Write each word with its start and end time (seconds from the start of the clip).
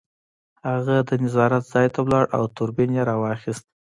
هغه 0.67 0.95
د 1.09 1.11
نظارت 1.23 1.63
ځای 1.73 1.87
ته 1.93 2.01
لاړ 2.11 2.25
او 2.35 2.43
دوربین 2.55 2.89
یې 2.97 3.03
راواخیست 3.09 3.65